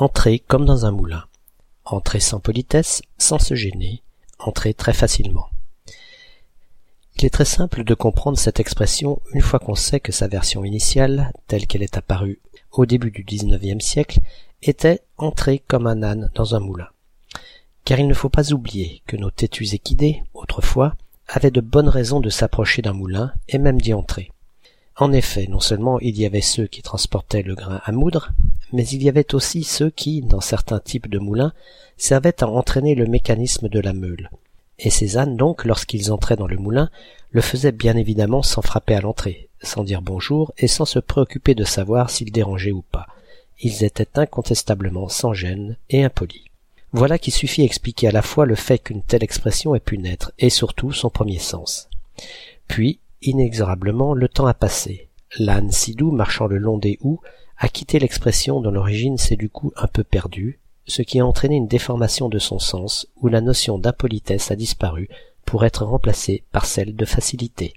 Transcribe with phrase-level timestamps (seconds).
[0.00, 1.24] entrer comme dans un moulin,
[1.84, 4.02] entrer sans politesse, sans se gêner,
[4.38, 5.50] entrer très facilement.
[7.16, 10.64] Il est très simple de comprendre cette expression une fois qu'on sait que sa version
[10.64, 12.40] initiale, telle qu'elle est apparue
[12.72, 14.20] au début du XIXe siècle,
[14.62, 16.88] était entrer comme un âne dans un moulin.
[17.84, 20.94] Car il ne faut pas oublier que nos têtus équidés, autrefois,
[21.28, 24.32] avaient de bonnes raisons de s'approcher d'un moulin et même d'y entrer.
[24.96, 28.32] En effet, non seulement il y avait ceux qui transportaient le grain à moudre,
[28.72, 31.52] mais il y avait aussi ceux qui, dans certains types de moulins,
[31.96, 34.30] servaient à entraîner le mécanisme de la meule.
[34.78, 36.90] Et ces ânes donc, lorsqu'ils entraient dans le moulin,
[37.30, 41.54] le faisaient bien évidemment sans frapper à l'entrée, sans dire bonjour et sans se préoccuper
[41.54, 43.06] de savoir s'ils dérangeaient ou pas.
[43.60, 46.44] Ils étaient incontestablement sans gêne et impolis.
[46.92, 50.32] Voilà qui suffit expliquer à la fois le fait qu'une telle expression ait pu naître,
[50.38, 51.88] et surtout son premier sens.
[52.66, 55.08] Puis, inexorablement, le temps a passé.
[55.38, 57.20] L'âne si doux marchant le long des houes
[57.60, 61.56] a quitté l'expression dont l'origine s'est du coup un peu perdue, ce qui a entraîné
[61.56, 65.08] une déformation de son sens, où la notion d'impolitesse a disparu
[65.44, 67.74] pour être remplacée par celle de facilité.